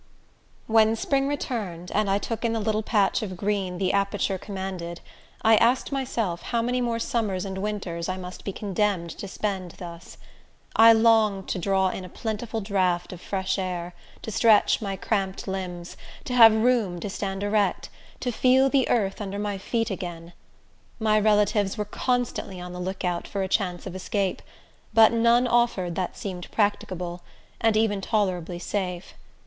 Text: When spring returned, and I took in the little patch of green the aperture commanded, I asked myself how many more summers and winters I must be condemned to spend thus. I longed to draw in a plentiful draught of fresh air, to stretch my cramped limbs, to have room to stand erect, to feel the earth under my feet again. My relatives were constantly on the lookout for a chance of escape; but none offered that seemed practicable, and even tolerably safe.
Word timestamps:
When 0.65 0.95
spring 0.95 1.27
returned, 1.27 1.91
and 1.91 2.09
I 2.09 2.17
took 2.17 2.43
in 2.43 2.53
the 2.53 2.59
little 2.59 2.81
patch 2.81 3.21
of 3.21 3.37
green 3.37 3.77
the 3.77 3.93
aperture 3.93 4.39
commanded, 4.39 4.99
I 5.43 5.57
asked 5.57 5.91
myself 5.91 6.41
how 6.41 6.63
many 6.63 6.81
more 6.81 6.97
summers 6.97 7.45
and 7.45 7.59
winters 7.59 8.09
I 8.09 8.17
must 8.17 8.43
be 8.43 8.51
condemned 8.51 9.11
to 9.11 9.27
spend 9.27 9.73
thus. 9.77 10.17
I 10.75 10.91
longed 10.91 11.47
to 11.49 11.59
draw 11.59 11.89
in 11.89 12.03
a 12.03 12.09
plentiful 12.09 12.61
draught 12.61 13.13
of 13.13 13.21
fresh 13.21 13.59
air, 13.59 13.93
to 14.23 14.31
stretch 14.31 14.81
my 14.81 14.95
cramped 14.95 15.47
limbs, 15.47 15.95
to 16.23 16.33
have 16.33 16.51
room 16.51 16.99
to 17.01 17.07
stand 17.07 17.43
erect, 17.43 17.89
to 18.21 18.31
feel 18.31 18.69
the 18.69 18.89
earth 18.89 19.21
under 19.21 19.37
my 19.37 19.59
feet 19.59 19.91
again. 19.91 20.33
My 20.97 21.19
relatives 21.19 21.77
were 21.77 21.85
constantly 21.85 22.59
on 22.59 22.73
the 22.73 22.79
lookout 22.79 23.27
for 23.27 23.43
a 23.43 23.47
chance 23.47 23.85
of 23.85 23.93
escape; 23.95 24.41
but 24.95 25.11
none 25.13 25.45
offered 25.47 25.93
that 25.93 26.17
seemed 26.17 26.49
practicable, 26.49 27.21
and 27.59 27.77
even 27.77 28.01
tolerably 28.01 28.57
safe. 28.57 29.13